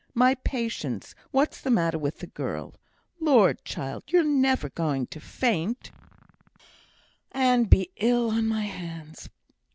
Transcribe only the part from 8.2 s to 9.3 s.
on my hands?"